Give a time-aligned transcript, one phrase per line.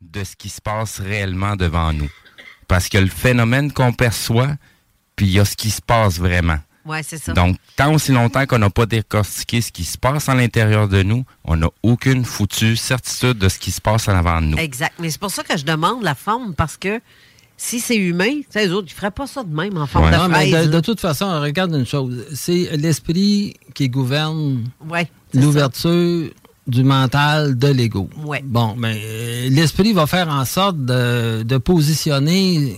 [0.00, 2.10] De ce qui se passe réellement devant nous.
[2.68, 4.54] Parce que le phénomène qu'on perçoit,
[5.16, 6.58] puis il y a ce qui se passe vraiment.
[6.84, 7.32] Ouais, c'est ça.
[7.32, 11.02] Donc, tant aussi longtemps qu'on n'a pas décortiqué ce qui se passe à l'intérieur de
[11.02, 14.58] nous, on n'a aucune foutue certitude de ce qui se passe en avant de nous.
[14.58, 14.94] Exact.
[14.98, 17.00] Mais c'est pour ça que je demande la forme, parce que
[17.60, 20.12] si c'est humain, les autres, ils feraient pas ça de même en forme Ouais.
[20.12, 22.24] de Non, mais de, toute façon, regarde une chose.
[22.32, 26.30] C'est l'esprit qui gouverne Ouais, l'ouverture
[26.68, 28.08] du mental de l'ego.
[28.24, 28.42] Ouais.
[28.44, 32.76] Bon, mais euh, l'esprit va faire en sorte de, de positionner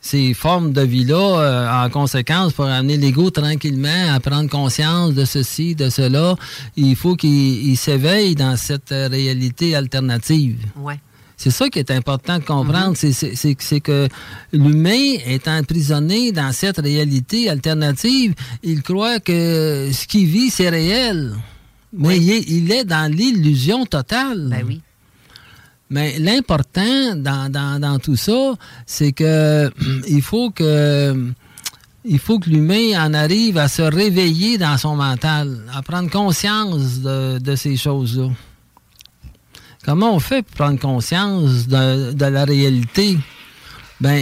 [0.00, 5.24] ces formes de vie-là euh, en conséquence pour amener l'ego tranquillement à prendre conscience de
[5.24, 6.36] ceci, de cela.
[6.76, 10.58] Il faut qu'il il s'éveille dans cette réalité alternative.
[10.76, 11.00] Ouais.
[11.36, 13.12] C'est ça qui est important de comprendre, Mhm.
[13.12, 14.08] c'est- que
[14.52, 18.34] l'humain est emprisonné dans cette réalité alternative.
[18.62, 21.34] Il croit que ce qu'il vit, c'est réel.
[21.92, 22.16] Mais Oui.
[22.22, 24.48] il, est, il est dans l'illusion totale.
[24.50, 24.80] Ben oui.
[25.88, 28.54] Mais l'important dans, dans- dans tout ça,
[28.86, 29.70] c'est que
[30.08, 31.32] il faut que
[32.08, 37.00] il faut que l'humain en arrive à se réveiller dans son mental, à prendre conscience
[37.00, 38.28] de, de ces choses-là.
[39.86, 43.16] Comment on fait pour prendre conscience de, de la réalité?
[44.00, 44.20] Ben,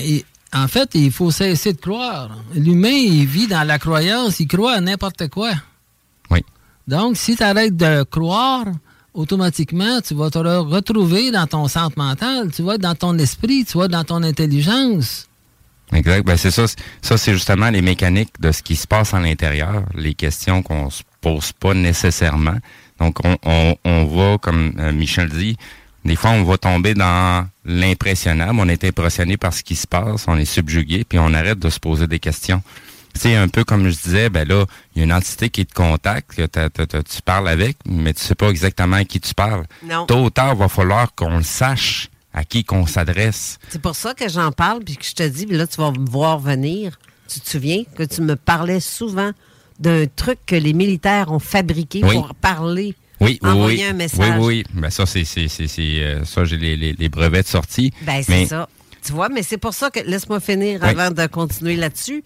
[0.52, 2.38] en fait, il faut cesser de croire.
[2.54, 5.52] L'humain, il vit dans la croyance, il croit à n'importe quoi.
[6.30, 6.44] Oui.
[6.86, 8.66] Donc, si tu arrêtes de croire,
[9.14, 13.18] automatiquement, tu vas te re- retrouver dans ton centre mental, tu vas être dans ton
[13.18, 15.26] esprit, tu vas être dans ton intelligence.
[15.92, 16.26] Exact.
[16.26, 16.66] Ben, c'est ça.
[17.00, 20.90] Ça, c'est justement les mécaniques de ce qui se passe à l'intérieur, les questions qu'on
[20.90, 22.58] se pose pas nécessairement.
[23.00, 25.56] Donc, on, on, on va, comme euh, Michel dit,
[26.04, 28.58] des fois, on va tomber dans l'impressionnable.
[28.60, 31.70] On est impressionné par ce qui se passe, on est subjugué, puis on arrête de
[31.70, 32.62] se poser des questions.
[33.16, 35.72] C'est un peu comme je disais, ben là, il y a une entité qui te
[35.72, 39.64] contacte, que t'as- tu parles avec, mais tu sais pas exactement à qui tu parles.
[39.84, 40.04] Non.
[40.06, 43.58] Tôt ou tard, va falloir qu'on le sache à qui qu'on s'adresse.
[43.68, 45.92] C'est pour ça que j'en parle, puis que je te dis, puis là, tu vas
[45.92, 46.98] me voir venir.
[47.28, 49.30] Tu te souviens que tu me parlais souvent
[49.80, 52.14] d'un truc que les militaires ont fabriqué Oui.
[52.14, 53.90] pour parler, Oui, oui, envoyer oui.
[53.90, 54.38] un message.
[54.38, 54.80] Oui, oui, oui.
[54.80, 57.92] Ben ça, c'est, c'est, c'est, c'est, euh, ça, j'ai les, les, les brevets de sortie.
[58.02, 58.68] Ben, c'est Mais- ça.
[59.04, 60.88] Tu vois, mais c'est pour ça que, laisse-moi finir Oui.
[60.88, 62.24] avant de continuer là-dessus.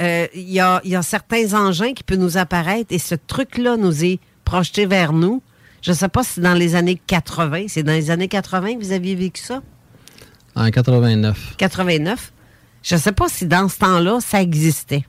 [0.00, 3.16] Euh, Il y, a, il y a certains engins qui peuvent nous apparaître et ce
[3.16, 5.42] truc-là nous est projeté vers nous.
[5.82, 7.64] Je ne sais pas si c'est dans les années 80.
[7.68, 9.60] C'est dans les années 80 que vous aviez vécu ça?
[10.54, 11.54] En 89.
[11.56, 12.32] 89.
[12.82, 15.04] Je ne sais pas si dans ce temps-là, ça existait.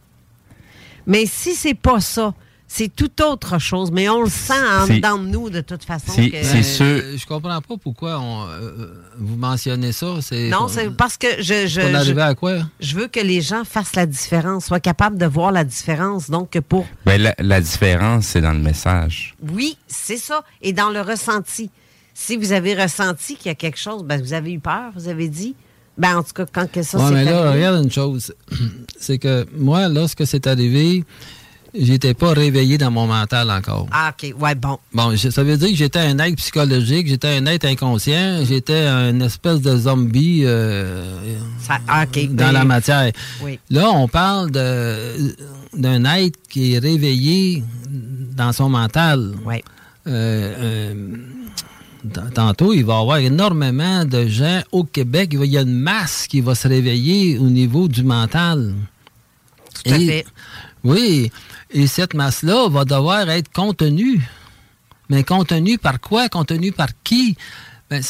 [1.07, 2.33] Mais si c'est pas ça,
[2.67, 3.91] c'est tout autre chose.
[3.91, 6.13] Mais on le sent en dedans de nous, de toute façon.
[6.13, 6.85] c'est- que- sûr.
[6.85, 10.05] Euh, je comprends pas pourquoi on, euh, euh, vous mentionnez ça.
[10.49, 12.59] Non, c'est parce que je, je, pour je- arriver à quoi?
[12.79, 16.29] je veux que les gens fassent la différence, soient capables de voir la différence.
[16.29, 19.35] Donc, pour Ben, la, la différence, c'est dans le message.
[19.51, 20.43] oui, c'est ça.
[20.61, 21.69] Et dans le ressenti.
[22.13, 25.07] Si vous avez ressenti qu'il y a quelque chose, ben, vous avez eu peur, vous
[25.09, 25.55] avez dit.
[25.97, 28.33] Ben, en tout cas, quand que ça Ouais, mais là, arrivé- regarde une chose.
[28.99, 31.03] C'est que moi, lorsque c'est arrivé,
[31.73, 33.87] j'étais pas réveillé dans mon mental encore.
[33.91, 34.33] Ah, OK.
[34.39, 34.77] Ouais, bon.
[34.93, 38.85] Bon, je- ça veut dire que j'étais un être psychologique, j'étais un être inconscient, j'étais
[38.87, 42.53] une espèce de zombie euh, Ça- ah, dans Oui.
[42.53, 43.11] la matière.
[43.41, 43.59] Oui.
[43.69, 45.35] Là, on parle de-
[45.75, 47.63] d'un être qui est réveillé
[48.35, 49.33] dans son mental.
[49.45, 49.63] Oui.
[50.07, 50.93] Euh, euh,
[52.33, 55.29] tantôt, il va y avoir énormément de gens au Québec.
[55.33, 58.73] Il va- il y a une masse qui va se réveiller au niveau du mental.
[59.83, 60.25] Tout à Et fait.
[60.83, 61.31] Oui,
[61.69, 64.21] et cette masse-là va devoir être contenue.
[65.09, 66.29] Mais contenue par quoi?
[66.29, 67.37] Contenue par qui?
[67.89, 68.01] Ben,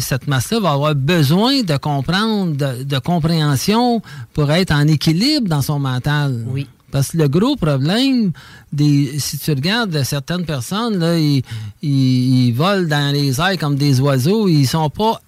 [0.00, 4.00] cette masse-là va avoir besoin de comprendre, de, compréhension
[4.32, 6.42] pour être en équilibre dans son mental.
[6.48, 6.66] Oui.
[6.94, 8.30] Parce que le gros problème,
[8.72, 11.18] des, si tu regardes certaines personnes, là,
[11.82, 15.20] ils, volent dans les airs comme des oiseaux, ils sont pas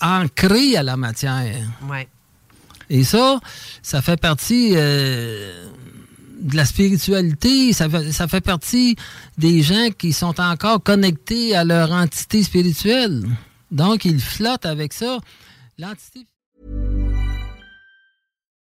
[0.00, 1.64] ancrés à la matière.
[1.88, 2.08] Ouais.
[2.90, 3.38] Et ça,
[3.82, 5.68] ça fait partie euh,
[6.40, 8.96] de la spiritualité, ça fait, ça fait partie
[9.38, 13.22] des gens qui sont encore connectés à leur entité spirituelle.
[13.70, 15.18] Donc, ils flottent avec ça.
[15.78, 16.26] L'entité